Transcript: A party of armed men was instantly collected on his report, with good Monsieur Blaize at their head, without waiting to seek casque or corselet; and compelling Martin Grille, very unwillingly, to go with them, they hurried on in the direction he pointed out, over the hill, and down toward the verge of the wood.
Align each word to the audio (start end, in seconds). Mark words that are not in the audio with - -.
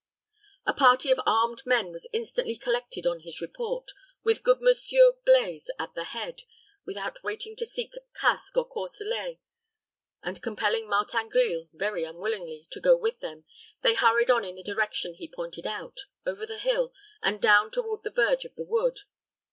A 0.65 0.73
party 0.73 1.11
of 1.11 1.19
armed 1.27 1.61
men 1.63 1.91
was 1.91 2.09
instantly 2.11 2.55
collected 2.55 3.05
on 3.05 3.19
his 3.19 3.39
report, 3.39 3.91
with 4.23 4.41
good 4.41 4.57
Monsieur 4.59 5.11
Blaize 5.23 5.69
at 5.77 5.93
their 5.93 6.05
head, 6.05 6.41
without 6.87 7.21
waiting 7.23 7.55
to 7.57 7.67
seek 7.67 7.93
casque 8.19 8.57
or 8.57 8.67
corselet; 8.67 9.37
and 10.23 10.41
compelling 10.41 10.89
Martin 10.89 11.29
Grille, 11.29 11.69
very 11.71 12.03
unwillingly, 12.03 12.65
to 12.71 12.79
go 12.79 12.97
with 12.97 13.19
them, 13.19 13.45
they 13.83 13.93
hurried 13.93 14.31
on 14.31 14.43
in 14.43 14.55
the 14.55 14.63
direction 14.63 15.13
he 15.13 15.27
pointed 15.27 15.67
out, 15.67 15.99
over 16.25 16.47
the 16.47 16.57
hill, 16.57 16.91
and 17.21 17.39
down 17.39 17.69
toward 17.69 18.01
the 18.03 18.09
verge 18.09 18.43
of 18.43 18.55
the 18.55 18.65
wood. 18.65 19.01